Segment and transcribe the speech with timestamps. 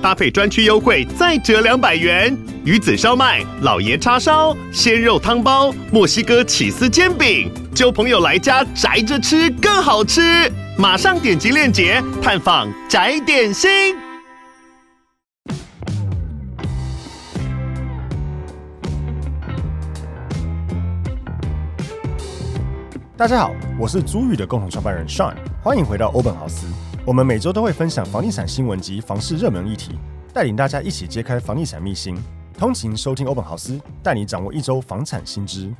[0.00, 2.36] 搭配专区优惠再折两百元。
[2.64, 10.50] 鱼子烧麦、老爷叉烧、鲜肉汤包、墨西哥起司煎饼，揪朋友来家宅着吃更好吃。
[10.76, 13.96] 马上点击链接探访宅点心。
[23.16, 26.68] 大家好，我是朱宇的共同创办人 Sean，欢迎回到欧本豪斯。
[27.08, 29.98] 我们每周都会分享房地产新闻及房市热门议题，
[30.30, 32.14] 带领大家一起揭开房地产秘辛。
[32.52, 35.74] 通勤收听欧本豪斯，带你掌握一周房产新知。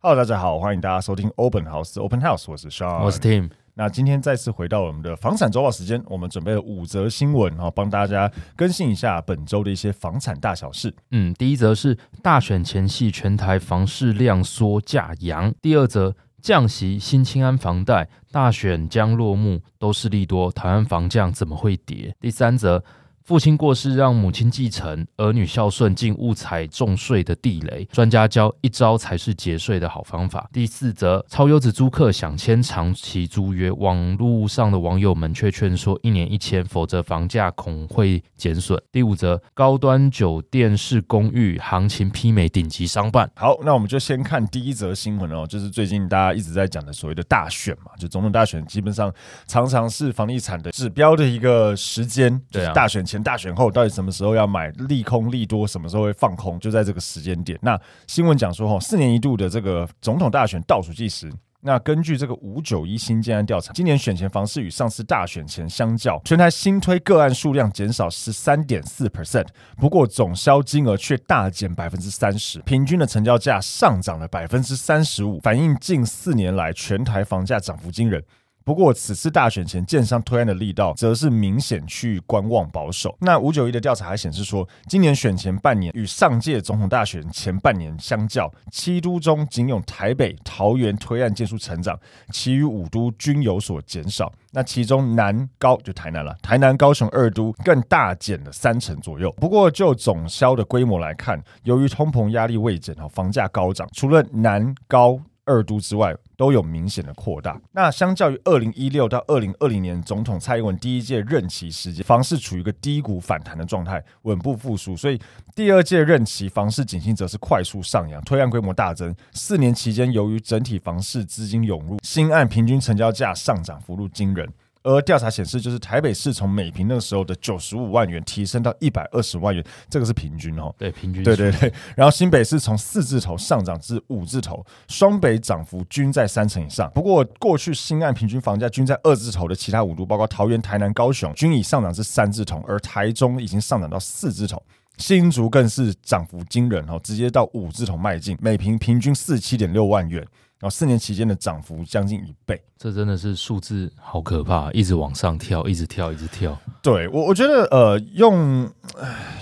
[0.00, 3.48] Hello，大家好，欢迎大家收听欧本豪斯 Open House，我是 Sean，我是 Tim。
[3.72, 10.94] 那今天再次回到我们的房产周报时间，我们准备了五则新闻，然后帮大家更新一下本周的一些房产大小事。
[11.12, 22.14] 嗯，第一则是大选前夕全台房市量缩价扬，第二则降息新清安房贷，大选将落幕，都是利多，台湾房价怎么会跌？
[22.20, 22.84] 第三则。
[23.24, 27.84] 父亲过世让母亲继承，儿女孝顺竟误踩重税的地雷。
[27.92, 30.48] 专家教一招才是节税的好方法。
[30.52, 38.76] 第四则，超优质租客想签长期租约，网络上的网友们却劝说一年一签，否则房价恐会减损。
[38.90, 43.30] 第五则，高端酒店式公寓行情媲美顶级商办。
[43.36, 49.12] 好，那我们就先看第一则新闻哦，就是最近大家一直在讲的所谓的大选嘛，就总统大选，基本上
[49.46, 52.40] 常常是房地产的指标的一个时间。
[52.50, 53.02] 对啊，大选。
[53.12, 54.70] 前大选后到底什么时候要买？
[54.88, 56.58] 利空利多什么时候会放空？
[56.58, 57.58] 就在这个时间点。
[57.60, 61.30] 那新闻讲说，哈，四年一度的这个总统大选倒数计时。
[61.60, 69.46] 那根据这个五九一新建案调查，今年选前房市与上次大选前相较，全台新推个案数量减少十三点四 percent，
[69.76, 78.24] 不过总销金额却大减百分之三十，平均的成交价上涨了百分之三十五，反映近四年来全台房价涨幅惊人。
[78.64, 83.16] 不过，此次大选前建商推案的力道则是明显去观望保守。
[83.20, 91.98] 那五九一的调查还显示说，今年选前半年与上届总统大选前半年相较，七都中仅有台北、桃园推案件数成长，
[92.30, 94.32] 其余五都均有所减少。
[94.52, 99.32] 那其中南高就台南了，台南、高雄二都更大减了三成左右。
[99.32, 105.18] 不过，就总销的规模来看，由于通膨压力未减，房价高涨，除了南高。
[105.44, 107.60] 二都之外都有明显的扩大。
[107.72, 114.96] 那相较于二零一六到二零二零年总统蔡英文第一届任期时间，房市处于一个低谷反弹的状态，稳步复苏。
[114.96, 115.20] 所以
[115.54, 119.14] 第二届任期房市景气则是快速上扬，推案规模大增。
[119.32, 124.48] 四年期间，由于整体房市资金涌入，新案平均成交价上涨幅度惊人。
[124.82, 130.74] 而调查显示，就是台北市从每平那个时候的九十五万元提升到一百二十万元，这个是平均哦。
[130.76, 131.22] 对，平均。
[131.22, 131.72] 对对对。
[131.96, 136.90] 然后新北市从四字头上涨至五字头，双北涨幅均在三成以上。
[136.94, 144.62] 不过，过去新案平均房价均在二字头的其他五都，包括桃园、台南、高雄，均已上涨至三字头，而台中已经上涨到四字头，
[144.98, 150.26] 新竹更是涨幅惊人哦，直接到五字头迈进，每平平均四七点六万元。
[150.62, 156.56] 然后四年期间的涨幅将近一倍，这真的是数字好可怕，一直往上跳，一直跳，一直跳。
[156.80, 158.70] 对我，我觉得呃，用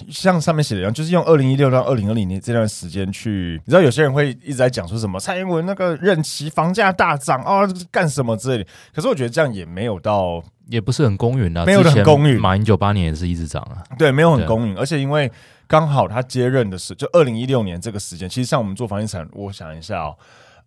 [0.08, 8.70] 像上面写的一样，就是用二零一六到二零二零年这段时间去，你知道有些人会一直在讲说什么蔡英文那个任期房价大涨啊，干什么之类的。
[8.94, 12.40] 可是我觉得这样也没有到，也不是很公允啊，没有很公允。
[12.40, 14.74] 马英九八年也是一直涨啊，对，没有很公允。
[14.78, 15.30] 而且因为
[15.66, 20.16] 刚好他接任的是就二零一六年这个时间，其实像我们做房地产，我想一下哦。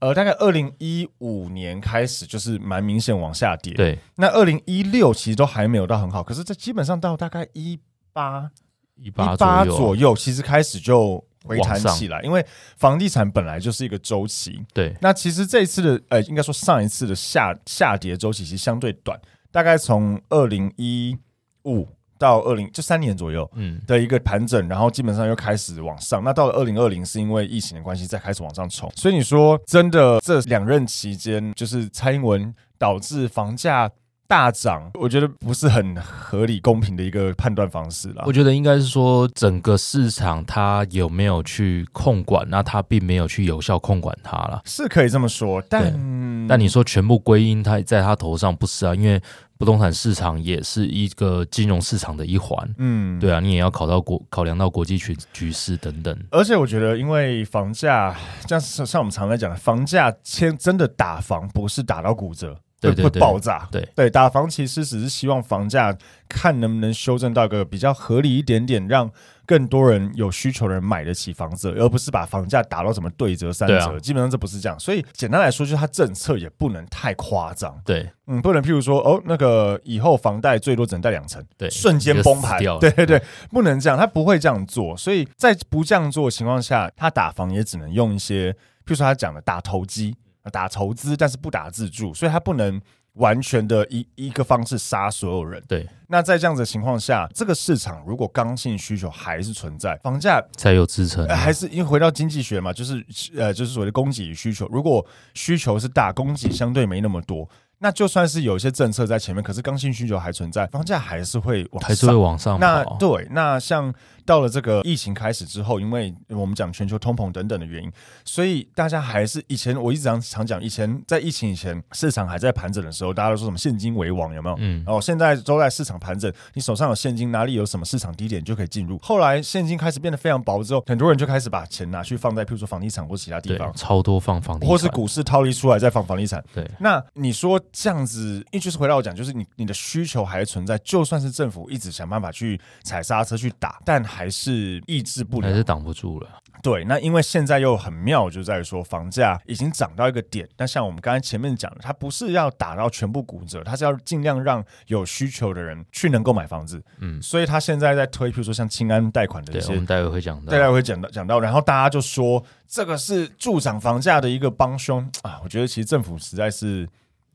[0.04, 3.74] 呃，大概二零一五年开始就是蛮明显往下跌。
[3.74, 7.80] 对，那二零一六其实都还没有到很好，可是这基本上到大概一
[8.12, 8.52] 八
[8.96, 9.34] 一八
[9.64, 12.22] 左右，其实开始就回弹起来。
[12.22, 14.62] 因为房地产本来就是一个周期。
[14.74, 19.18] 对，那其实这一次的呃，应该说上一次的下下跌周期其实相对短，
[19.54, 21.18] 大概从二零一
[21.64, 21.88] 五。
[22.18, 26.24] 到二零就三年左右，嗯，的一个盘整，然后基本上又开始往上。
[26.24, 28.92] 那到了二零二零，是因为疫情的关系，再开始往上冲。
[28.96, 33.90] 所以你说真的，这两任期间，就是蔡英文导致房价
[34.28, 38.24] 大涨，我觉得不是很合理、公平的一个判断方式啦。
[38.26, 45.94] 我觉得应该是说，整个市场它有没有去控管，那它并没有去有效控管它了，是可以这么说，但。
[45.96, 49.22] 嗯，但你说全部归因它在它头上不是啊，因为
[49.58, 56.18] 不动产市场也是一个金融市场的一环，嗯，对啊，你也要考到国考量到国际局局势等等。
[56.32, 58.16] 而且我觉得，因为房价，
[58.48, 62.58] 像像我们常来讲的，房价先真的打房不是打到骨折。
[62.92, 63.68] 对，对，对，会爆炸。
[63.72, 65.96] 对对，打房其实只是希望房价
[66.28, 69.10] 看能不能修正到一个比较合理一点点，让
[69.46, 73.78] 更多人有需求的人买得起房子，而不是把房价打到什么对折三折。
[73.78, 74.80] 啊、基本上这不是这样。
[74.80, 77.78] 所以简单来说，就是它政策也不能太夸张。
[77.86, 82.58] 对，嗯，不能譬如说，哦，那个以后房贷最多只能贷两成，对，瞬间崩盘。
[82.80, 83.22] 对对对，
[83.52, 84.96] 不能这样，他不会这样做。
[84.96, 88.58] 所以在不这样做的情况下，他打房也只能用一些，譬
[88.88, 90.16] 如说他讲的打投机。
[90.52, 92.82] 打筹资，但是不打自助，所以他不能
[93.14, 95.64] 完全的一一个方式杀所有人。
[95.68, 101.36] 对，那在这样子的情况下，这个市场如果刚性需求还是存在，房价才有支撑、啊呃。
[101.36, 103.06] 还是因为回到经济学嘛，就是
[103.38, 104.68] 呃，就是所谓的供给与需求。
[104.70, 107.48] 如果需求是大，供给相对没那么多。
[107.80, 112.58] 那就算是有一些政策在前面，可是刚性需求还存在，房价还是会往上，还是会往上。
[112.58, 113.94] 那对，那像
[114.26, 117.92] 到了这个疫情开始之后，因为我们讲全球通膨等等的原因，
[118.24, 124.56] 所以大家还是以前我一直常常讲，以前在疫情以前市场还在盘整的时候，大家都说什么现金为王，有没有？
[124.60, 124.84] 嗯。
[124.88, 128.98] 哦，现在都在市场盘整，你手上有现金，哪里有什么市场低点就可以进入。
[129.00, 136.44] 后来现金开始变得非常薄之后，很多人就开始把钱拿去放在，譬如说房地产或其他地方，超多放房地产，或是股市套利出来再放房地产。
[136.54, 136.70] 对。
[136.80, 138.44] 那你说这样子？
[138.52, 146.30] 因为就是回到我讲，就是你你的需求还存在，就算是政府一直想办法去踩刹车去打，但还是抑制不了，还是挡不住了。
[146.62, 156.82] 对，那因为现在又很妙，就在于说房价已经涨到一个点，但像我们刚才前面讲的，它不是要打到全部骨折，它是要尽量让有需求的人去能够买房子。
[157.00, 166.88] 嗯，所以他现在在推，譬如说像清安贷款的一些，我们待会会讲到，待会会讲到讲到，然后大家就说这个是助长房价的一个帮凶啊，我觉得其实政府实在是。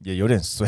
[0.05, 0.65] 也有点衰，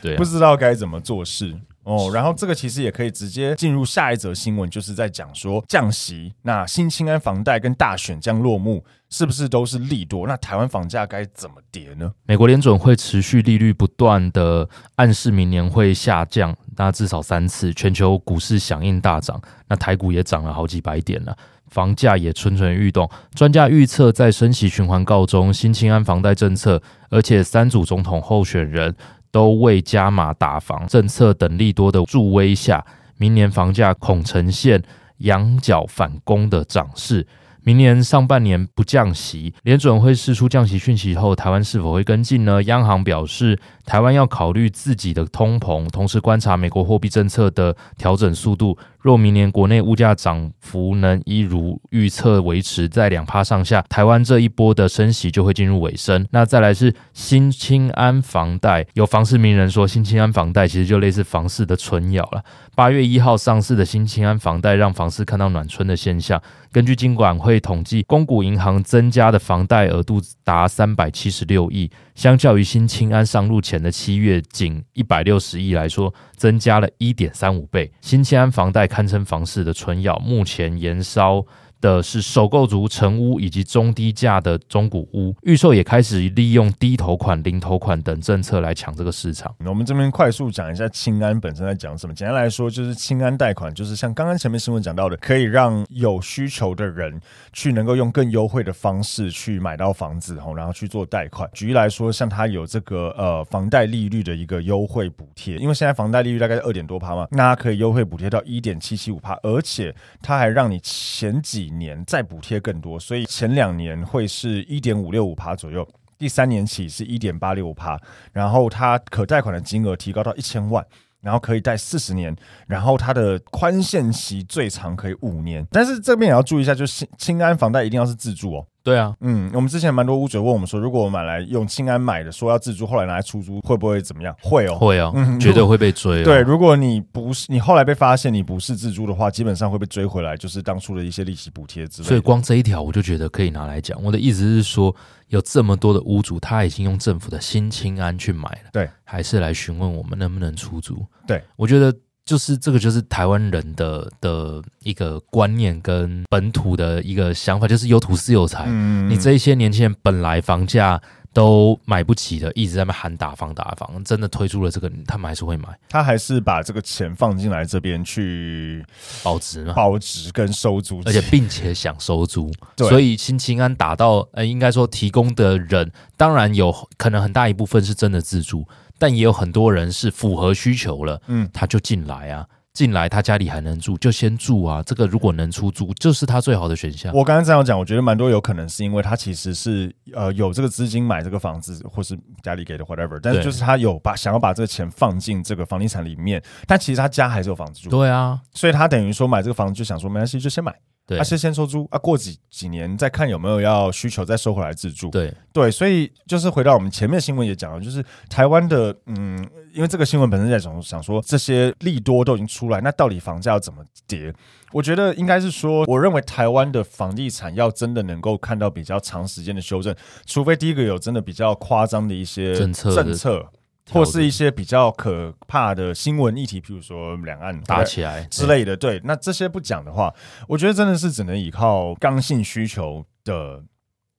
[0.00, 2.10] 对啊， 不知道该怎么做事哦。
[2.12, 10.26] 然后这个其实也可以直接进入下一则新闻，就是在讲说降息，那新青安房贷跟大选将落幕，是不是都是利多？
[10.26, 12.12] 那台湾房价该怎么跌呢？
[12.26, 21.36] 美国联准会持续利率不断的暗示明年会下降，那至少三次，全球股市响应大涨，那台股也涨了好几百点了。
[21.68, 28.94] 房价也蠢蠢欲动，专家预测在升息循环告终、新青安房贷政策，而且三组总统候选人
[29.32, 32.84] 都未加码打房政策等利多的助威下，
[33.16, 34.80] 明年房价恐呈现
[35.18, 37.26] 仰角反攻的涨势。
[37.64, 42.60] 明年上半年不降息，联准会释出降息讯息后，台湾是否会跟进呢？
[42.64, 43.56] 央行表示，
[43.86, 48.76] 台湾要考虑自己的通膨，同时观察美国货币政策的调整速度。
[49.02, 56.24] 若明年国内物价涨幅能一如预测维持在两趴上下，台湾这一波的升息就会进入尾声。
[56.30, 62.44] 那再来是新青安房贷，有房市名人说，新青安房贷其实就类似房市的春药了。
[62.74, 66.40] 八月一号上市的新青安房贷让房市看到暖春的现象。
[66.70, 71.90] 根据金管会统计，公股银行增加的房贷额度达三百七十六亿。
[72.14, 77.90] 相较于新青安上路前的七月仅一百六十亿来说，增加了一点三五倍。
[78.00, 81.44] 新青安房贷堪称房市的春药，目前延烧
[81.82, 89.54] 的是首购族成屋以及中低价的中古屋，预售也开始利用低头款、零头款等政策来抢这个市场。
[89.66, 92.14] 我们这边快速讲一下青安本身在讲什么。
[92.14, 97.20] 简单来说，就是青安贷款，就是像刚刚前面新闻讲到的，可以让有需求的人
[97.52, 101.50] 去能够用更优惠的方式去买到房子，然后去做贷款。
[101.52, 115.86] 举例来说，像它有这个呃房贷利率的一个优惠补贴，因为现在房贷利率大概是二点多趴嘛，那它可以优惠补贴到一点七七五趴，而且它还让你前几年再补贴更多，所以前两年会是一点五六五趴左右，
[116.18, 117.98] 第三年起是一点八六五趴，
[118.32, 120.84] 然后它可贷款的金额提高到一千万，
[121.20, 122.34] 然后可以贷四十年，
[122.66, 128.66] 然后它的宽限期最长可以五年，但是这边也要注意一下，就是青安房贷一定要是自住哦。
[128.82, 134.34] 对啊，嗯，我们之前蛮多屋主问我们说，如果我买来用清安买的，说要自住，后来拿来出租，会不会怎么样？
[134.42, 136.24] 会哦，会哦，嗯，绝对会被追哦。
[136.24, 142.08] 对，如果你不是你后来被发现你不是自住的话，基本上会被追回来，就是当初的一些利息补贴之类的。
[142.08, 144.02] 所以光这一条我就觉得可以拿来讲。
[144.02, 144.94] 我的意思是说，
[145.28, 151.06] 有这么多的屋主他已经用政府的新清安去买了，对，还是来询问我们能不能出租？
[151.26, 151.94] 对，我觉得。
[152.24, 158.64] 就是这个，就是台湾人的的一个观念跟本土的一个想法，就是有土是有财。
[158.68, 161.00] 嗯，你这一些年轻人本来房价
[161.32, 165.68] 都买不起的，一直在那喊打房打房，真的推出了这个，他们还是会买。
[165.88, 168.84] 他还是把这个钱放进来这边去
[169.22, 172.52] 保值嘛，保值跟收租，而且并且想收租。
[172.76, 178.68] 所以新青安打到，呃，应该说提供的人，当然有可能很大一部分是真的自住，
[179.02, 182.46] 但也有很多人是符合需求了，嗯，他就进来啊。
[182.72, 184.80] 进来，他家里还能住，就先住啊。
[184.84, 187.12] 这个如果能出租，就是他最好的选项。
[187.12, 197.90] 我刚刚这样讲，我觉得蛮多有可能是因为他其实是呃有这个资金买这个房子，或是家里给的 whatever，但是就是他有把想要把这个钱放进这个房地产里面，但其实他家还是有房子住。
[197.90, 200.74] 对啊，所以他等于说买这个房子就想说没关系，就先买。
[201.06, 205.10] 对，他、啊、先先收租啊，过几几年再看有没有要需求再收回来自住。
[205.10, 209.36] 对对，所以就是回到我们前面新闻也讲了，就是台湾的嗯，
[209.74, 214.32] 因为这个新闻本身在讲想说这些利多都已经出来，那到底房价要怎么跌？
[214.72, 219.94] 我觉得应该是说，我认为台湾的房地产要真的能够看到比较长时间的修正，
[220.24, 223.46] 除非第一个有真的比较夸张的一些政策政策。
[223.92, 228.76] 或是一些比较可怕的新闻议题，譬如说两岸打起来之类的。
[228.76, 230.12] 对，那这些不讲的话，
[230.48, 233.62] 我觉得真的是只能依靠刚性需求的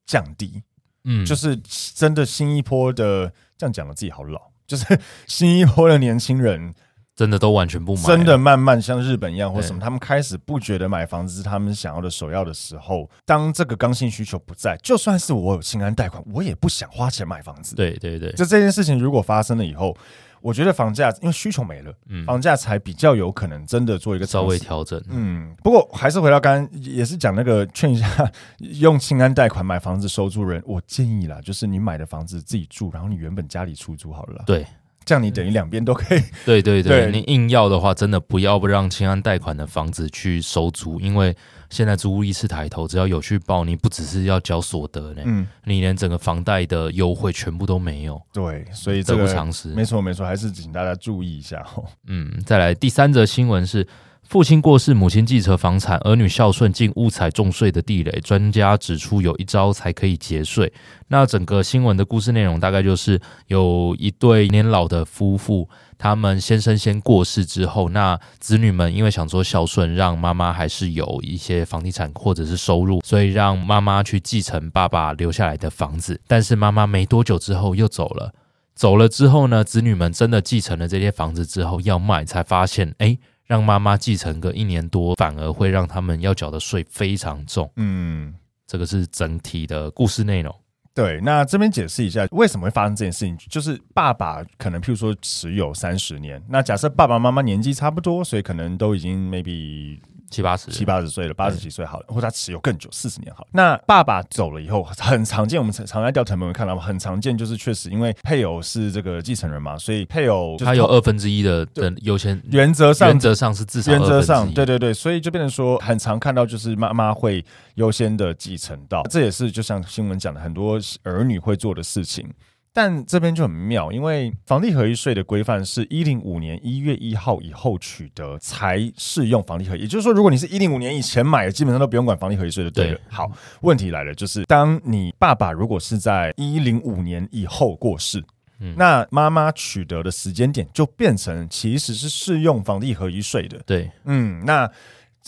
[0.06, 0.62] 降低。
[1.06, 1.58] 嗯，就是
[1.94, 6.74] 真的新一波的，这样讲的自己好老，就是新一波的年轻人。
[7.16, 17.76] 真的都完全不买，真的慢慢像日本一样或什么，他们开始不觉得买房子是他们想要的首要的时候，当这个刚性需求不在，就算是我有清安贷款，我也不想花钱买房子。
[17.76, 19.96] 对对对，就这件事情如果发生了以后，
[20.42, 25.00] 我觉得房价因为需求没了，嗯，房价才比较有可能真的做一个稍微调整。
[25.10, 28.08] 嗯，不过还是回到刚刚也是讲那个劝一下
[28.58, 34.44] 用清安贷款买房子收租人，我建议啦，就是你买的房子自己住，然后你原本家里出租好了啦。
[34.48, 34.66] 对。
[35.06, 36.22] 这样你等于两边都可以。
[36.46, 41.36] 对对对，对，你硬要的话，真的不要不让清安贷款的房子去收租，因为
[41.70, 48.22] 现在租屋一次抬头，只要有去报，你不只是要交所得呢，嗯，你连整个房贷的优惠全部都没有。
[48.34, 49.70] 对，所以这个得不偿失。
[49.70, 51.84] 没错没错，还是请大家注意一下哦。
[52.08, 53.88] 嗯，再来第三则新闻是。
[54.34, 58.20] 父亲过世，母亲继承房产，儿女孝顺，竟误踩重税的地雷。
[58.22, 60.74] 专家指出，有一招才可以节税。
[61.08, 76.20] 那整个新闻的故事内容大概就是，有一对年老的夫妇，他们先生先过世之后，那子女们因为想说孝顺，让妈妈还是有一些房地产或者是收入，所以让妈妈去继承爸爸留下来的房子。
[76.26, 78.34] 但是妈妈没多久之后又走了，
[78.74, 83.16] 走了之后呢，子女们真的继承了这些房子之后要卖，才发现，哎。
[83.46, 87.72] 让妈妈继承个一年多，反而会让他们要缴的税非常重。
[87.76, 88.34] 嗯，
[88.66, 90.54] 这个是整体的故事内容。
[90.94, 100.00] 对，那这边解释一下为什么会发生这件事情，就是爸爸可能譬如说持有三十年，那假设爸爸妈妈年纪差不多，所以可能都已经 maybe。
[100.34, 103.50] 七八十七八十岁了，八十几岁好了，或者他持有更久，四十年好了。
[103.52, 122.28] 那爸爸走了以后，很常见，我们常常在调查里面看到，很常见就是确实因为配偶是这个继承人嘛，所以配偶他有二分之一的的优先，原则上原则上是至少原则上对对对，所以就变成说很常看到就是妈妈会优先的继承到，这也是就像新闻讲的很多儿女会做的事情。
[122.74, 132.72] 但这边就很妙，因为房地合一税的规范是一零五年一月一号以后取得才适用房地合一，也就是说，如果你是一零五年以前买的，基本上都不用管房地合一税的。
[132.72, 138.24] 对，好，问题来了，就是当你爸爸如果是在一零五年以后过世，
[138.60, 143.60] 嗯，那妈妈取得的时间点就变成其实是适用房地合一税的。
[143.66, 144.70] 对，嗯，那。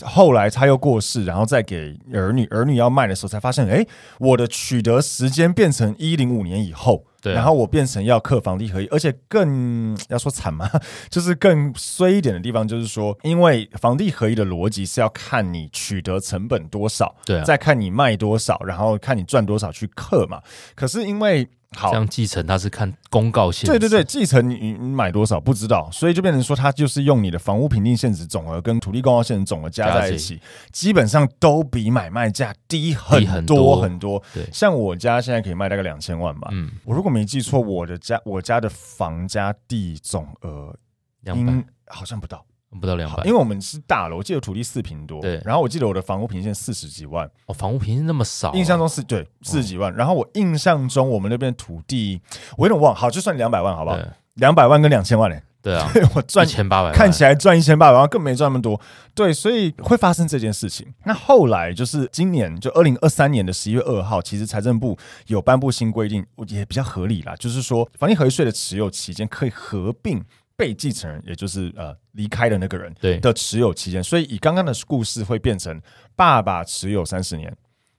[0.02, 3.82] 后来他又过世，然后再给儿女，儿女要卖的时候才发现，哎，
[4.18, 10.70] 我的取得时间变成一零五年以后，对，然后我变成要客房地合一，而且更 要说惨吗，
[11.10, 20.40] 就是更衰一点的地方，就是说，因为房地合一的逻辑是要看你取得成本多少，对啊，再看你卖多少，然后看你赚多少去克嘛。
[20.74, 30.40] 可是因为好，这样继承他是看公告现值，对对对，继承你你买多少不知道，所以就变成说他就是用你的房屋评定现值总额跟土地公告现值总额加在一起，
[30.72, 34.22] 基本上都比买卖价低很多很多。
[34.32, 40.76] 对，像我家现在可以卖大概两千万吧，嗯，我如果没记错，我的家我家的房加地总额
[41.22, 41.64] 两百。
[41.88, 42.44] 好像不到。
[42.78, 45.40] 不到两百，因为我们是大楼，我记得土地四平多，对。
[45.44, 49.94] 然后我记得我的房屋平现四十几万，哦，房屋平线那么少，印象中是对四十几万。
[49.94, 52.20] 然后我印象中我们那边土地
[52.56, 53.98] 我有点忘，好，就算两百万好不好？
[54.34, 58.78] 两百万跟两千万嘞，对啊， 我赚一千八百万，看起来赚一千八百万，更没赚那么多。
[59.14, 60.86] 对，所以会发生这件事情。
[61.04, 70.22] 那后来就是今年，就二零二三年的十一月二号，其实财政部有颁布新规定，也比较合理啦，就是说房地合一税的持有期间可以合并。
[70.56, 73.18] 被继承人，也就是呃离开的那个人，对。
[73.20, 75.80] 的持有期间，所以以刚刚的故事会变成
[76.14, 77.54] 爸爸持有三十年，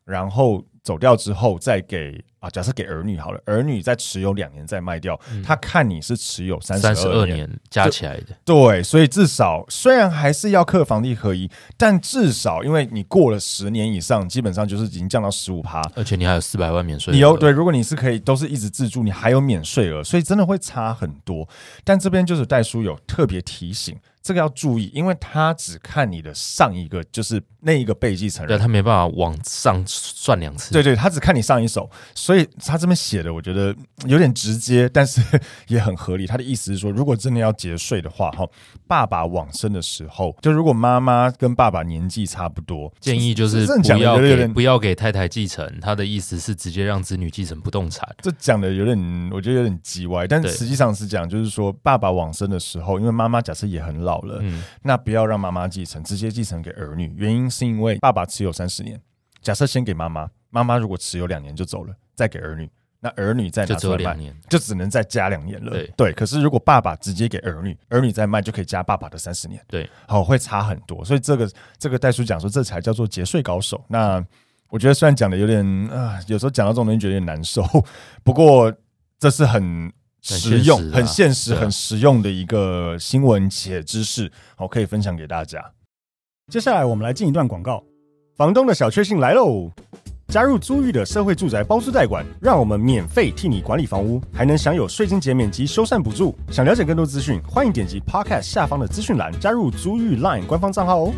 [0.06, 21.46] 然后走掉之后再给啊，假设给儿女好了，儿女再持有两年再卖掉，嗯、他看你是持有三十二年加起来的，对，所以至少虽然还是要课房地合一，但至少因为你过了十年以上，基本上就是已经降到十五趴，而且你还有四百万免税，你有对，如果你是可以都是一直自住，你还有免税额，所以真的会差很多。
[21.84, 23.98] 但这边就是代书有特别提醒。
[24.24, 30.74] 这个要注意，因为他只看你的上一个，就是那一个被继承人，对，他没办法往上算两次。
[30.84, 33.74] 对对，他只看你上一手，所以他这边写的，我觉得
[34.06, 35.22] 有点直接，但是
[35.70, 36.28] 也很合理。
[36.28, 38.46] 他的意思是说，如果真的要节税的话，哈，
[38.86, 45.66] 爸爸往生的时候，就如果妈妈跟爸爸年纪差不多，建议就是不要给不要给太太继承。
[45.82, 48.08] 他的意思是直接让子女继承不动产。
[48.22, 54.18] 这讲的有点，我觉得有点叽歪，但实际上是讲，就是说爸爸往生的时候，因为妈妈假设也很老。
[54.18, 57.14] 了，嗯，那不要让妈妈继承，直接继承给儿女。
[57.16, 59.00] 原因是因为爸爸持有三十年，
[59.42, 60.28] 假设先给妈妈，
[60.58, 65.72] 妈妈如果持有两年就走了，再给儿女，那儿女再拿出来卖，就只能再加两年了。
[65.72, 66.14] 对，对。
[66.14, 69.64] 可是如果爸爸直接给儿女，儿女再卖就可以加爸爸的三十年。
[69.68, 71.06] 对，好，会差很多。
[71.06, 73.84] 所以这个这个代书讲说，这才叫做节税高手。
[73.88, 74.26] 那
[74.70, 77.64] 我觉得虽然讲的有点啊，有时候讲到这种东西觉得有点难受，
[78.24, 78.74] 不过
[79.20, 79.92] 这是很。
[80.24, 85.64] 实用、很现实、很实用的一个新闻且知识，好，可以分享给大家。
[86.52, 87.82] 接下来我们来进一段广告。
[88.36, 89.72] 房东的小确幸来喽！
[90.38, 96.38] 加入租玉的社会住宅包租代管，让我们免费替你管理房屋，还能享有税金减免及修缮补助。
[96.52, 101.12] 想了解更多资讯，欢迎点击 Podcast 下方的资讯栏，加入租玉 Line 官方账号哦。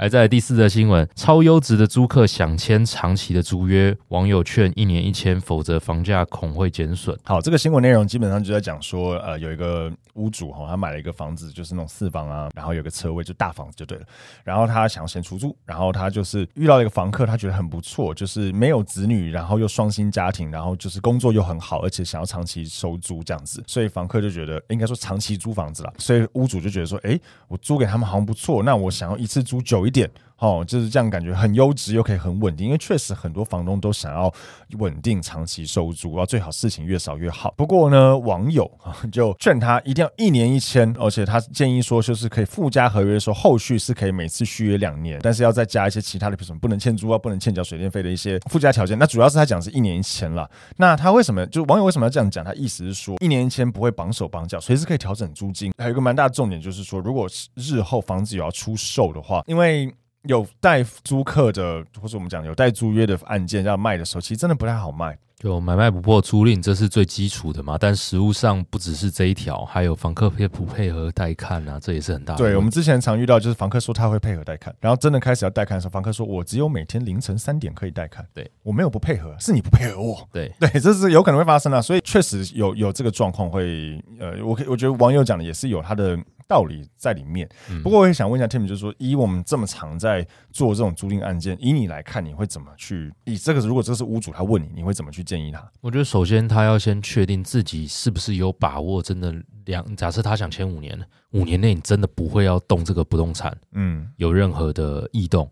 [0.00, 7.14] 还在第四则新闻，超优质的租客想签长期的租约，网友劝一年一签，否则房价恐会减损。
[7.22, 14.04] 好，这个新闻内容基本上就在讲说，呃，有一个屋主哈，他买了一个房子，就是那种四房啊，然后有个车位，就大房子就对了。
[14.42, 30.10] 然后他想要先出租，然后他就是遇到一个房客，他觉得很不错，就是没有子女，然后又双薪家庭，然后就是工作又很好，而且想要长期收租这样子，所以房客就觉得应该说长期租房子了，所以屋主就觉得说，哎，我租给他们好像不错，那我想要一次租久一点。
[30.40, 34.32] 哦，就是这样，感觉很优质又可以很稳定，因为确实很多房东都想要
[34.78, 37.54] 稳定长期收租，然后最好事情越少越好。
[37.56, 48.98] 不过呢，网友啊就劝他一定要一年一签，而且他建议说，就是可以附加合约，说后续是可以每次续约两年，但是要再加一些其他的，比如什么不能欠租啊，不能欠缴水电费的一些附加条件。
[48.98, 50.50] 那主要是他讲是一年一签了。
[50.78, 52.42] 那他为什么就网友为什么要这样讲？
[52.42, 55.72] 他意思是说，一年一签不会绑手绑脚，随时可以调整租金。
[55.76, 59.92] 还有一个蛮大的重点就是说，如果日后房子有要出售的话，因为
[60.24, 65.18] 有带租客的，或者我们讲有带租约的案件要卖的时候，其实真的不太好卖。
[65.38, 67.78] 就买卖不破租赁，这是最基础的嘛。
[67.80, 72.38] 但实物上不只是这一条，还有房客配不配合带看啊，这也是很大的。
[72.44, 78.22] 对，我们之前常遇到，就是房客说他会配合带看，然后真的开始要带看的时候，房客说我只有每天凌晨三点可以带看。
[78.34, 80.28] 对，我没有不配合，是你不配合我。
[80.30, 86.18] 对 对，这是有可能会发生的，所以确实有有这个状况会，呃，我可我觉得网友讲的也是有他的。
[86.50, 87.48] 道理在里面，
[87.84, 93.12] 不过我也想问一下 Tim，就是说，以我们这么常在做这种租赁案件，以你来看，你会怎么去？
[93.24, 95.70] 以这个，如果这是屋主他问你，你会怎么去建议他？
[95.80, 99.32] 我觉得首先他要先确定自己是不是有把握，真的
[99.66, 105.48] 两，假设他想签五年，五年内你真的不会要动这个不动产，嗯，有任何的异动，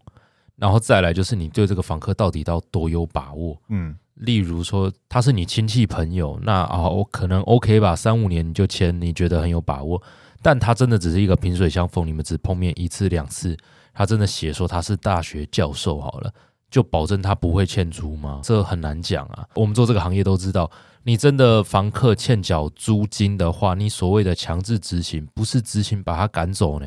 [0.57, 10.03] 然后再来就是你对这个房客到底到多有把握，嗯，例如说他是你亲戚朋友，那啊，我可能 OK 吧，三五年你就签，你觉得很有把握。
[10.41, 13.57] 但他真的只是一个萍水相逢，你们只碰面一次两次，
[13.93, 16.33] 他真的写说他是大学教授好了，
[16.71, 18.41] 就保证他不会欠租吗？
[18.45, 19.45] 这很难讲啊。
[19.55, 20.71] 我们做这个行业都知道，
[21.03, 26.87] 你真的房客欠缴租金的话，你所谓的强制执行，不是执行把他赶走呢，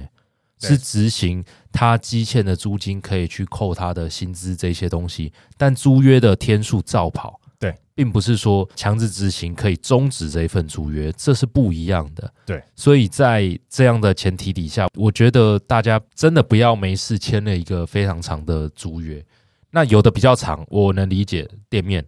[0.59, 7.40] 是执行他积欠的租金可以去扣他的薪资这些东西，但租约的天数照跑。
[7.61, 12.33] 对，并不是说强制执行可以终止这一份租约，这是不一样的。
[12.43, 19.23] 对，所以在这样的前提底下，我觉得大家真的不要没事签了一个非常长的租约。
[19.69, 22.03] 那有的比较长，我能理解店面，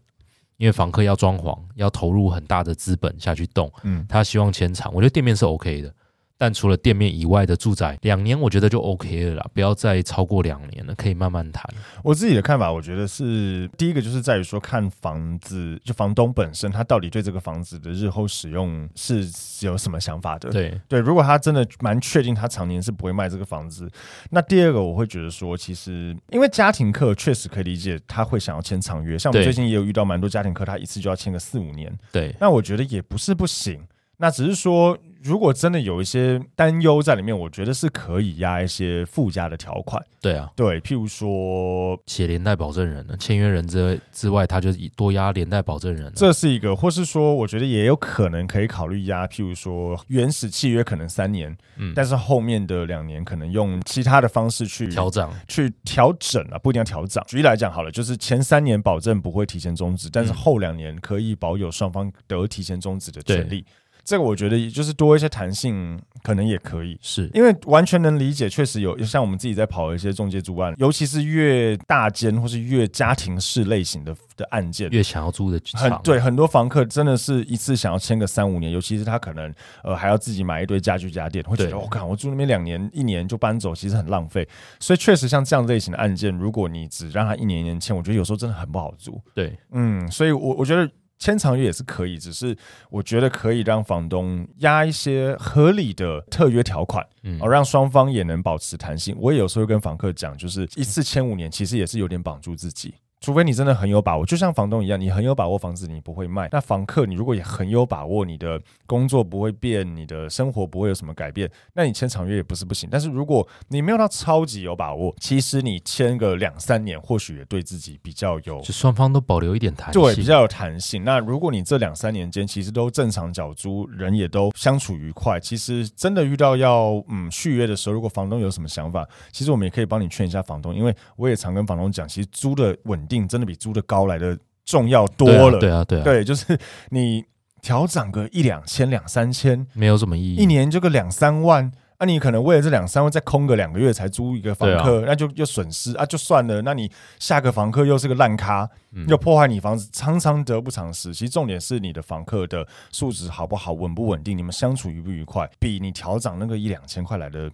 [0.57, 5.93] 因为房客要装潢，要投入很大的资本下去动，嗯，他希望签长，我觉得店面是 OK 的。
[6.37, 11.63] 但除了店面以外的住宅，两年我觉得就 OK 了啦，不要再超过两年了，可以慢慢谈。
[12.03, 19.25] 我自己的看法，我觉得是第一个就是在于说，看房子就房东本身他到底对这个房子的日后使用是
[19.61, 20.49] 有什么想法的。
[20.49, 23.89] 对对，如果他真的蛮确定他常年是不会卖这个房子，
[24.31, 31.95] 那第二个我会觉得说，其实因为家庭客确实可以理解他会想要签长约，像我们最近也有遇到蛮多家庭客，他一次就要签个四五年。
[32.11, 33.79] 对，那我觉得也不是不行。
[34.17, 40.03] 那只是说，如果真的有一些担忧在里面，我觉得是可以压一些附加的条款。
[40.21, 46.11] 对啊，对，譬如说写连带保证人呢，签约人之之外，他就多压连带保证人。
[46.15, 57.21] 这是一个，或是说，我觉得也有可能可以考虑压，譬如说原始契约可能三年，嗯，但是后面的两年可能用其他的方式去调整，去调整啊，不一定要调整。
[57.27, 63.65] 举例来讲好了，就是前三年保证不会提前终止，但是后两年可以保有双方得提前终止的权利。
[64.03, 84.45] 这个我觉得就是多一些弹性，可能也可以，是因为完全能理解，确实有像我们自己在跑一些中介租案，尤其是越大间或是越家庭式类型的的案件，越想要租的很对，很多房客真的是一次想要签个三五年，尤其是他可能呃还要自己买一堆家具家电，会觉得我靠，我住那边两年一年就搬走，其实很浪费。
[84.81, 89.17] 所以确实像这样类型的案件，如果你只让他一年一年签，我觉得有时候真的很不好租。
[89.33, 90.89] 对，嗯，所以我我觉得。
[91.19, 92.57] 签长约也是可以，只是
[92.89, 99.15] 我觉得可以让房东压一些合理的特约条款，嗯，而让双方也能保持弹性。
[99.19, 102.93] 我也有时候跟房客讲，就是一次签五年，其实也是有点绑住自己。
[103.23, 106.49] 除非你真的很有把握，就像房东一样，你很有把握房子你不会卖。
[106.51, 112.89] 那房客你如果也很有把握，你的工作不会变，你的生活不会有什么改变，那你签长约也不是不行。
[112.91, 121.05] 但是如果你没有到超级有把握，其实你签个两三年，或许也对自己比较有，就双方都保留一点弹性，对，比较有弹性。
[121.05, 133.12] 那如果你这两三年间其实都正常缴租，人也都相处愉快，其实真的遇到要嗯续约的时候，如果房东有什么想法，其实我们也可以帮你劝一下房东，因为我也常跟房东讲，其实租的稳定。
[133.27, 135.59] 真的比租的高来的重要多了。
[135.59, 136.57] 对啊，对啊，对啊，对，就是
[136.89, 137.23] 你
[137.61, 140.35] 调涨个一两千、两三千，没有什么意义。
[140.35, 146.61] 一年就个两三万，那、啊、你可能为了这两三万再空个两个月才租一个房客，啊、那就又损失啊，就算了。
[146.63, 151.13] 那你下个房客又是个烂咖，嗯、又破坏你房子，常常得不偿失。
[151.13, 157.49] 其实重点是你的房客的素质好不好，稳不稳定，你们相处愉不愉快，比你调涨那个一两千块来的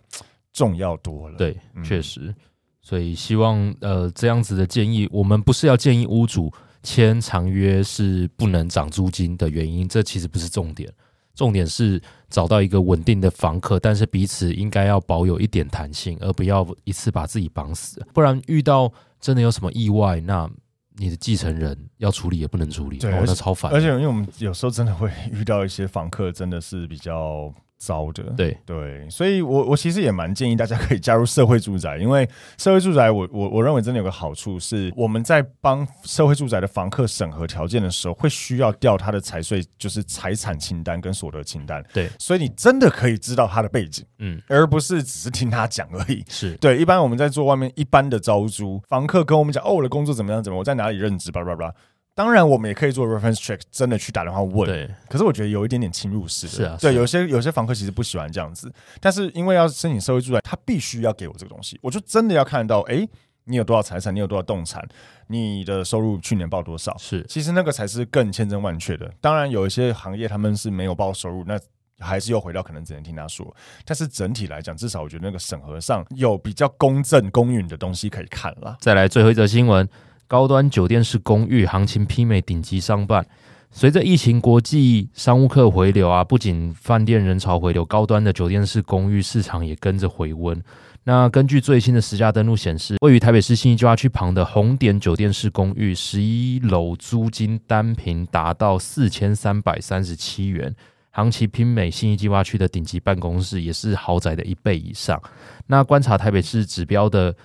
[0.52, 1.38] 重要多了。
[1.38, 2.34] 对，嗯、确实。
[2.82, 10.92] 所以希望呃这样子的建议，我们不是要建议屋主签长约是不能涨租金的原因，这其实不是重点，
[11.36, 20.50] 重点是找到一个稳定的房客，但是彼此应该要保有一点弹性，而不要一次把自己绑死，不然遇到真的有什么意外，那
[20.96, 23.72] 你的继承人要处理也不能处理，对，哦、那超烦。
[23.72, 27.54] 而且因为我们有时候真的会遇到一些房客，真的是比较。
[27.80, 28.56] 糟的，对。
[28.66, 46.56] 对，所以我我其实也蛮建议大家可以加入社会住宅，因为社会住宅我，我我我认为真的有个好处是，我们在帮社会住宅的房客审核条件的时候，会需要调他的财税，就是财产清单跟所得清单，对，所以你真的可以知道他的背景，嗯，而不是只是听他讲而已，是。
[46.58, 46.78] 对。
[46.78, 51.74] 一般我们在做外面一般的招租，房客跟我们讲，哦，我的工作怎么样，怎么，我在哪里任职，叭叭叭。
[52.20, 54.70] 当然，我们也可以做 reference check，真的去打电话问。
[54.70, 56.52] 对，可是我觉得有一点点侵入式的。
[56.52, 63.08] 是啊，对，有些有些房客其实不喜欢这样子，但是因为要申请社会住宅，他必须要给我这个东西，我就真的要看到，哎，
[63.46, 64.86] 你有多少财产，你有多少动产，
[65.28, 66.94] 你的收入去年报多少？
[66.98, 69.10] 是，其实那个才是更千真万确的。
[69.22, 71.58] 当然，有一些行业他们是没有报收入，那
[72.00, 73.56] 还是又回到可能只能听他说。
[73.86, 78.76] 但是整体来讲，至少我觉得那个审核上有比较公正公允的东西可以看了。
[78.82, 79.88] 再来最后一则新闻。
[80.30, 83.26] 高端酒店式公寓行情媲美顶级商办，
[83.72, 90.62] 随着疫情、国际商务客回流啊，不仅饭店人潮回流，高端的酒店式公寓市场也跟着回温。
[91.06, 100.76] 那根据最新的实价登录显示，位于台北市信义计划区旁的红点酒店式公寓，十一楼租金单坪达到四千三百三十七元，
[101.10, 105.20] 行情媲美信义计划区的顶级办公室，也是豪宅的一倍以上。
[105.66, 107.36] 那观察台北市指标的。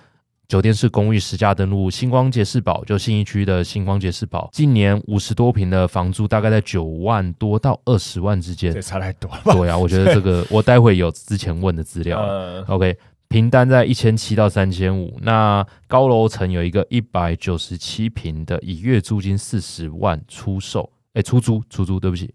[0.47, 9.41] 酒店式公寓实价登录，星光杰士堡就信义区的星光杰士堡，近年五十多平的房租大概在九万多到二十万之间，这差太多了。
[9.45, 12.19] 对啊，我觉得这个我待会有之前问的资料。
[12.69, 12.95] OK，
[13.27, 22.31] 平单在一千七到三千五，那高楼层有一个一百九十七平的，以月租金四十万出售，哎，出租出租，对不起。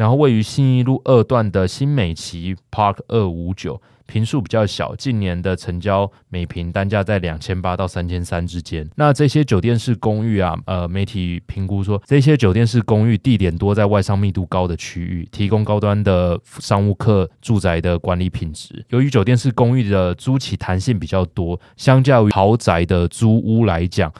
[0.00, 3.82] 然后位于信义路二段的新美琪 Park 二五九。
[4.06, 8.88] 坪数比较小，近年的成交每坪单价在两千八到三千三之间。
[8.96, 18.84] 那这些酒店式公寓啊，呃，媒体评估说，这些酒店式公寓地点多在外商密度高的区域，提供高端的商务客住宅的管理品质。
[18.88, 24.10] 由于酒店式公寓的租期弹性比较多，相较于豪宅的租屋来讲。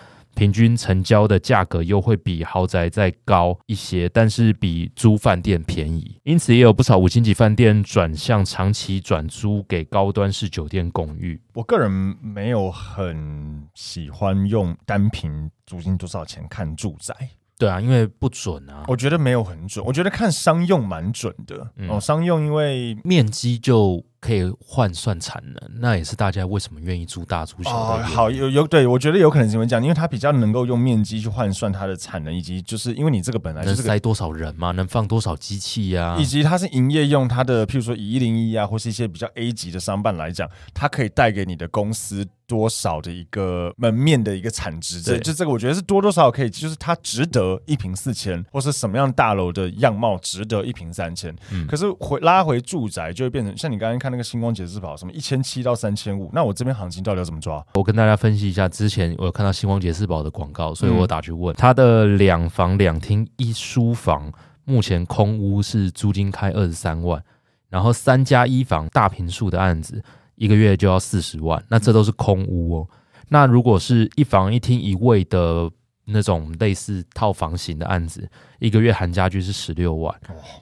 [0.41, 11.39] 平均成交的价格又会比豪宅再高一些，但是比租饭店便宜，因此也有不少五星级饭店转向长期转租给高端式酒店公寓。
[11.53, 17.15] 我个人没有很喜欢用单凭租金多少钱看住宅。
[17.59, 18.87] 对啊，因为不准啊。
[18.89, 21.71] 我觉得没有很准，我觉得看商用蛮准的。
[21.77, 24.03] 嗯、哦，商用因为面积就。
[24.21, 28.03] 可以换算产能，那也是大家为什么愿意租大租小的、哦。
[28.05, 45.03] 好，有有对，我觉得有可能是因为这样，因为它比较能够用面积去换算它的产能，以及就是因为你这个本来、就是、能塞多少人嘛，能放多少机器呀、啊，以及它是营业用，它的譬如说以一零一啊，或是一些比较 A 级的商办来讲，它可以带给你的公司多少的一个门面的一个产值。
[45.03, 51.35] 对，就这个我觉得是多多少少可以，就是它值得一平四千，或是什么样大楼的样貌值得一平三千。
[51.51, 54.10] 嗯，可是回拉回住宅就会变成像你刚刚看。
[54.11, 57.65] 那个星光节世宝什么一千七到三千五，那我这边行情到底要怎么抓？
[57.75, 64.33] 我跟大家分析一下，之前我有看到星光节世宝的广告，所以我打去问他的两房两厅一书房，
[64.65, 67.23] 目前空屋是租金开二十三万，
[67.69, 70.03] 然后三加一房大平数的案子
[70.35, 72.89] 一个月就要四十万，那这都是空屋哦。
[73.29, 75.71] 那如果是一房一厅一卫的
[76.05, 80.13] 那种类似套房型的案子，一个月含家具是十六万，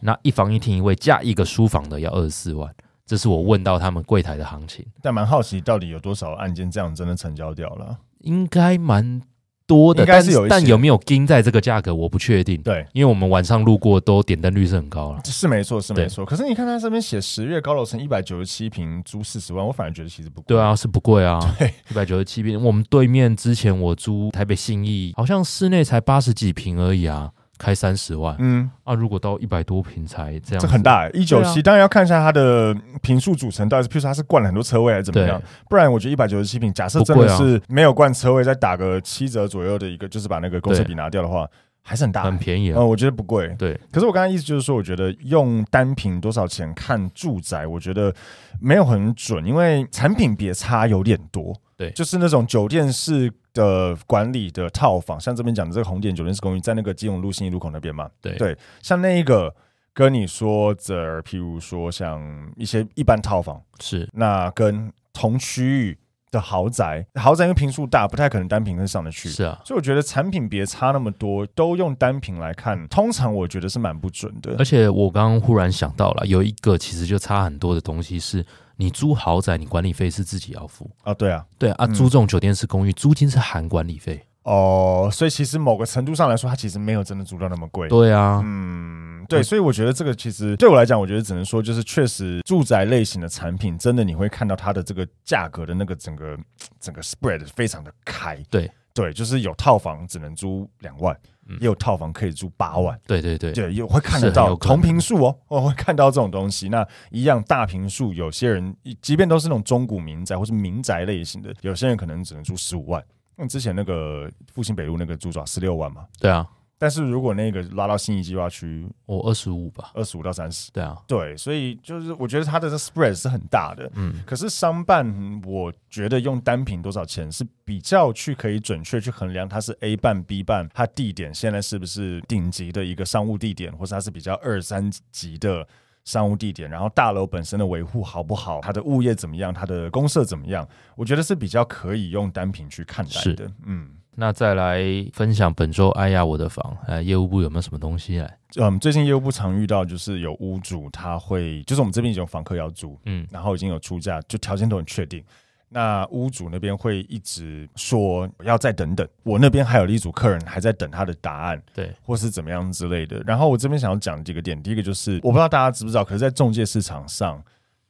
[0.03, 2.71] 那一房一厅一卫加一个书房的要二十四万。
[3.09, 7.97] 这是我问到他们柜台的行情，但蛮好奇到底有多少案件这样真的成交掉了？
[8.19, 9.23] 应该蛮
[9.67, 12.61] 多的，应该是有，但有没有盯在这个价格我不确定。
[12.61, 16.23] 对，因为我们晚上路过都点灯率是很高了，是没错，是没错。
[16.27, 20.45] 可是你看他这边写十月高楼层一百九十七平租四十万，我反而觉得其实不贵。
[20.49, 21.39] 对啊，是不贵啊。
[21.59, 27.33] 对，一百九十七平，我们对面之前我租台北信义，好像室内才八十几平而已啊。
[27.59, 31.11] 开三十万，嗯啊，如果到一百多平才这样，这很大欸。
[31.11, 41.45] 一九七，当然要看一下它的平数组成到底是，譬如说它是灌了很多车位还是怎么样，不然我觉得一百九十七平，假设真的是没有灌车位，再打个七折左右的一个，就是把那个公设比拿掉的话，
[41.83, 42.77] 还是很大，很便宜啊。
[42.79, 43.49] 嗯，我觉得不贵。
[43.59, 48.15] 对，可是我刚才意思就是说，我觉得用单品多少钱看住宅，我觉得
[48.61, 51.55] 没有很准，因为产品别差有点多。
[51.79, 58.11] 对，就是那种酒店式的管理的套房，像这边讲的这个红点酒店式公寓，在那个基隆路新一路口那边嘛。
[58.21, 59.55] 对对，像那一个
[59.95, 62.21] 跟你说的，譬如说像
[62.57, 65.99] 一些一般套房，是那跟同区域
[66.33, 69.29] 的豪宅，豪宅因为坪数大，不太可能单品跟上得去。
[69.29, 74.57] 是啊，所以我觉得产品别差那么多，都用单品来看，通常我觉得是蛮不准的。
[74.59, 78.45] 而且我刚刚忽然想到了，有一个其实就差很多的东西是。
[78.81, 81.13] 你租豪宅，你管理费是自己要付啊？
[81.13, 87.89] 对啊，对啊，租这种酒店式公寓，租金是含管理费哦，所以其实某个程度上来说，它其实没有真的租到那么贵。
[87.89, 96.39] 对啊，嗯，对，所以我觉得这个其实对我来讲，我觉得只能说就是确实住宅类型的产品，真的你会看到它的这个价格的那个整个
[96.81, 98.43] 整个 spread 非常的开。
[98.49, 98.71] 对
[99.03, 101.19] 对，就是有套房只能租两万。
[101.61, 106.69] 也有套房可以租八万，对对对，对，也会看得到同平数哦，我会看到这种东西。
[106.69, 113.03] 那一样大平数，有些人即便都是那种中古民宅或是民宅类型的，有些人可能只能租十五万。
[113.35, 115.43] 那之前那个复兴北路那个租爪？
[115.47, 116.05] 十六万嘛？
[116.21, 116.47] 对啊。
[116.81, 135.67] 但是如果那个拉到信义计划区，我二十五吧，二十五到三十，对啊，对，所以就是我觉得它的这 spread 是很大的，嗯，可是商办我觉得用单品多少钱是比较去可以准确去衡量它是 A 办 B 办，它地点现在是不是顶级的一个商务地点，或是它是比较二三级的
[136.05, 143.91] 商务地点，然后大楼本身的维护好不好，它的物业怎么样，它的公社怎么样，我觉得是比较可以用单品去看待的，嗯。
[144.21, 148.39] 那再来分享本周哎呀我的房，呃，业务部有没有什么东西来？
[148.57, 155.23] 嗯，最近业务部常遇到就是有屋主他会，就是我们这边已经有房客要租，嗯，然后已经有出价，就条件都很确定。
[155.69, 163.23] 那屋主那边会一直说要再等等，我那边还有一组客人还在等他的答案，对，或是怎么样之类的。
[163.25, 167.41] 然后我这边想要讲几个点，第一个就是我不知道大家知不知道，可是，在中介市场上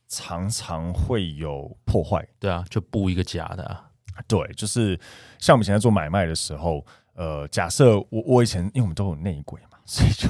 [0.08, 3.88] 常常会有破坏，对啊，就布一个假的啊。
[4.26, 4.98] 对，就是
[5.38, 10.28] 像我们现在做买卖的时候，呃，假设我我以前因为我们都有内鬼嘛，所以就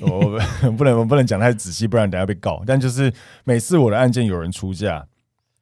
[0.06, 2.62] 我不能我不能讲太仔细，不然等下被告。
[2.66, 3.12] 但就是
[3.44, 5.06] 每次我的案件有人出价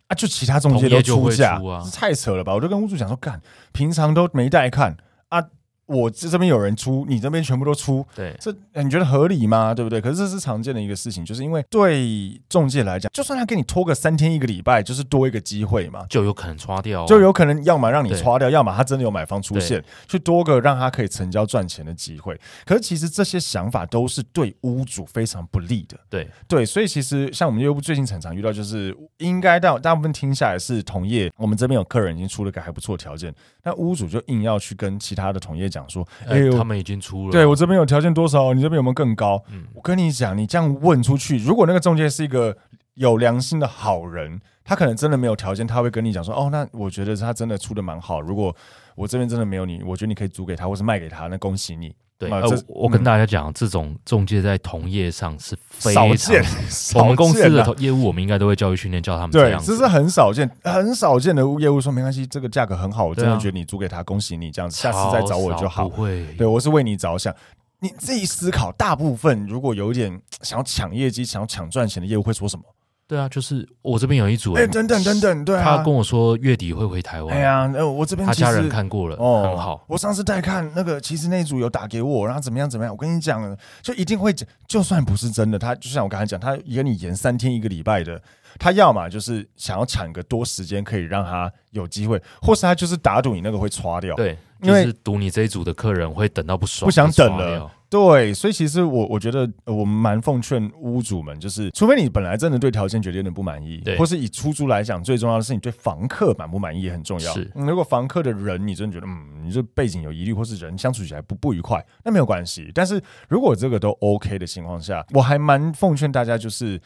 [0.07, 2.55] 啊，就其他中介都出价，出啊、太扯了吧？
[2.55, 3.41] 我就跟屋主讲说，干，
[3.73, 4.97] 平常都没带看
[5.29, 5.45] 啊。
[5.89, 9.75] 我这这边有人出，你这边全部都出，对，这你觉得合理吗？
[9.75, 10.01] 对不对？
[10.01, 22.39] 可是这是常见的一个事情，就是因为对中介来讲，就算他给你拖个三天一个礼拜，就是多一个机会嘛，就有可能刷掉，就有可能要么让你刷掉，要么他真的有买方出现，去多个让他可以成交赚钱的机会。
[22.67, 26.29] 可是其实这些想法都是对屋主非常不利的，对。
[26.47, 36.57] 对，所以其实像我们业务最近常常遇到，就是应该到大部分听下来是同业，我们这边有客人已经出了个还不错的条件，那屋主就硬要去跟其他的同业讲说，哎呦。
[36.57, 38.53] 他们已经出了，对我这边有条件多少？
[38.55, 39.43] 你这边有没有更高？
[39.53, 42.57] 嗯，我跟你讲，你这样问出去，如果那个中介是一个
[42.95, 48.21] 有良心的好人，他可能真的没有条件，他会跟你讲说，哦，那我觉得他真的出的蛮好。
[48.21, 48.55] 如果
[48.97, 51.95] 我这边真的没有你，我觉得你可以租给他，或是卖给他，那恭喜你。
[52.19, 56.45] 对，呃，我跟大家讲，这种中介在同业上是非常少见。
[57.01, 59.67] 我们公司的业务，我们应该都会教育训练，教他们这样子。
[59.67, 61.81] 对，这是很少见、很少见的业务。
[61.81, 65.89] 说没关系，这个价格很好，我真的觉得你租给他，恭喜你，这样子，下次再找我就好。
[65.89, 67.33] 不会，对我是为你着想。
[67.81, 72.65] 你自己思考，大部分如果有一点想要抢业绩、想要抢赚钱的业务会说什么？
[73.09, 77.35] 对啊，就是我这边有一组，哎，等等等等，对啊，他跟我说月底会回台湾。
[77.35, 79.83] 哎呀，呃，我这边他家人看过了，哦，很好。
[79.89, 82.93] 我上次带看那个，其实那组有打给我，然后怎么样怎么样？
[82.93, 84.31] 我跟你讲，就一定会，
[84.67, 88.21] 就算不是真的，他就像我刚才讲，他跟你延三天一个礼拜的，
[88.59, 97.71] 他要么就是想要抢个多时间，可以让他有机会，或是他就是打赌你那个会刷掉，对，就是赌你这一组的客人会等到不爽，不想等了。
[97.91, 107.33] 对，所以其实我我觉得我们蛮奉劝屋主们，就是除非你本来真的对条件觉得有点不满意，或是以出租来讲，最重要的是你对房客满不满意也很重要。
[107.33, 112.71] 是，如果房客的人你真的觉得嗯，你这背景有疑虑，或是人相处起来不不愉快，那没有关系。
[112.75, 116.79] 但是如果这个都 OK 的情况下，我还蛮奉劝大家就是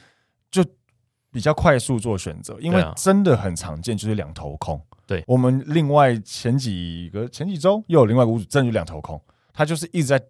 [0.52, 0.64] 就
[1.32, 4.80] 比较快速做选择，因为真的很常见就是两头空。
[5.04, 9.20] 对，我们另外前几个前几周又有另外一个屋主，真的就两头空，
[9.52, 10.22] 他就是一直在。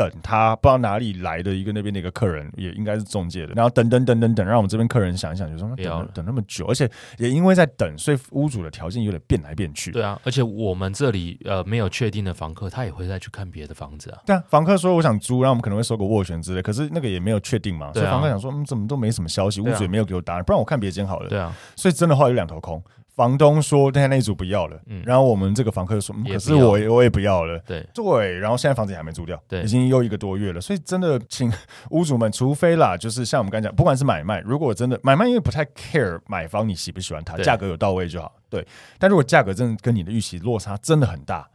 [0.00, 9.90] 等他不知道哪里来的一个那边的一个客人，也应该是中介的，然后等等等等等，让我们这边客人想一想，就说等等那么久，而且也因为在等，所以屋主的条件有点变来变去。
[9.92, 14.18] 对啊，而且我们这里呃没有确定的房客，他也会再去看别的房子啊。
[14.24, 21.28] 对啊，房客说我想租，然后我们可能会收个斡旋之类，可是那个也没有确定嘛，所以房客想说嗯怎么都没什么消息，屋主也没有给我答案，不然我看别间好了。
[21.28, 22.82] 对啊，所以真的话有两头空。
[23.20, 30.58] 房东说：“现在那一组不要了。”嗯，然后我们这个房客说：“可是我我也不要了。”对对，然后现在房子也还没租掉，对，已经又一个多月了。
[30.58, 31.52] 所以真的，请
[31.90, 38.32] 屋主们，除非啦，就是像我们刚才讲，不管是买卖，如果真的买卖，因为不太 care 买方你喜不喜欢它，价格有到位就好。
[38.48, 38.66] 对，
[38.98, 41.46] 但如果价格真的跟你的预期落差真的很大，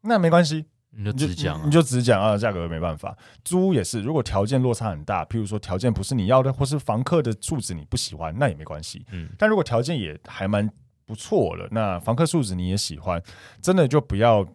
[0.00, 3.16] 那没关系，你就只讲、啊，你就只讲啊，价格没办法。
[3.44, 9.06] 租也是，如果条件落差很大，譬如说条件不是你要的，或是房客的住址你不喜欢，那也没关系。
[9.12, 10.68] 嗯，但如果条件也还蛮。
[11.06, 13.22] 不错了，那房客素质你也喜欢，
[13.60, 14.46] 真的就不要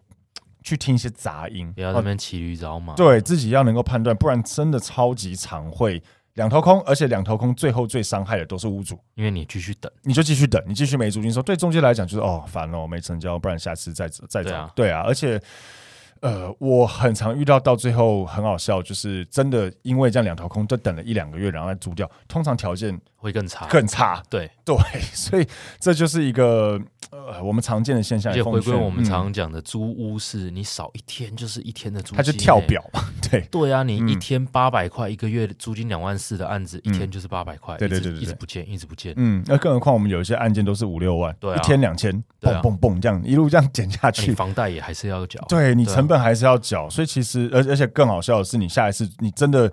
[0.62, 6.02] 去听一些杂音，不要在那边骑驴找马，对自己要能够判断，不然真的超级常会
[6.34, 15.40] 两头空，而且两头空最后最伤害的都是屋主，因为你继续等，你就继续等，你继续没租金收，对中介来讲就是哦烦哦没成交，不然下次再再找，对啊，而且。
[16.20, 24.22] 呃，我很常遇到，到最后很好笑，就是真的因为这样两头空，就等了一两个月，然后再租掉，通常条件会更差，更差。
[24.28, 24.76] 对对，
[25.14, 25.46] 所以
[25.78, 26.78] 这就是一个
[27.10, 28.34] 呃我们常见的现象。
[28.34, 33.04] 也回归我们常常讲的租屋是，你少一天就是一天的租金，它就跳表嘛。
[33.30, 37.76] 对对啊，你一天八百块，一个月租金两万四的案子，一天就是八百块。
[37.76, 39.12] 对对对对，一直不见，一直不见。
[39.16, 46.88] 嗯，那更何况我们有一些案件都是五六万，对，一天两千，蹦蹦蹦这样一路这样减下去，房贷也还是要缴，对你成本还是要缴。
[46.88, 49.70] 所以其实，而而且更好笑的是，你下一次你真的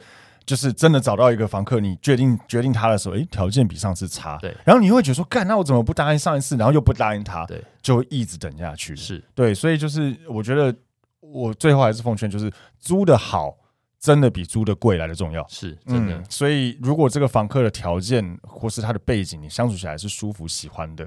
[0.48, 9.24] 就是真的找到一个房客，你决定决定他的时候，诶，条件比上次差，对，然后你会觉得说，干，那我怎么不答应上一次，然后又不答应他，对，就一直等下去，是。
[9.36, 10.74] 对，所以就是我觉得
[11.20, 13.56] 我最后还是奉劝，就是租的好，
[14.00, 16.18] 真的比租的贵来的重要，是真的。
[16.18, 21.06] 嗯，所以如果这个房客的条件或是他的背景，你相处起来是舒服喜欢的。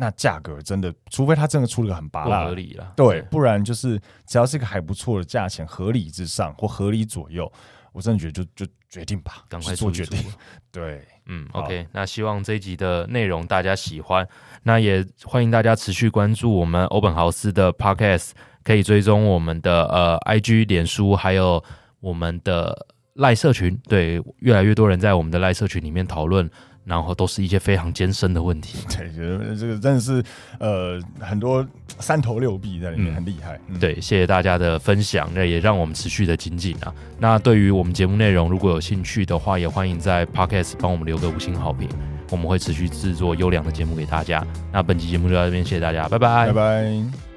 [0.00, 7.50] 那价格真的，除非他真的出了个很拔辣，合理了，对，不然就是只要是一个还不错的价钱，合理之上或合理左右，
[7.98, 10.22] 我真的觉得就就决定吧，赶快做决定。
[10.70, 14.24] 对，嗯，OK，那希望这一集的内容大家喜欢，
[14.62, 18.30] 那也欢迎大家持续关注我们欧本豪斯的 Podcast，
[18.62, 21.60] 可以追踪我们的呃 IG、脸书，还有
[21.98, 26.48] 我们的赖社群，对，越来越多人在我们的赖社群里面讨论。
[26.88, 30.24] 然后都是一些非常艰深的问题， 对，这个真的是
[30.58, 31.64] 呃很多
[31.98, 33.60] 三头六臂在里面，很厉害。
[33.78, 36.92] 对，谢谢大家的分享，那也让我们持续的精进啊。
[37.18, 41.86] 那对于我们节目内容，如果有兴趣的话，也欢迎在 Podcast 帮我们留个五星好评，
[42.30, 44.42] 我们会持续制作优良的节目给大家。
[44.72, 47.27] 那本期节目就到这边，谢谢大家，拜拜，拜拜。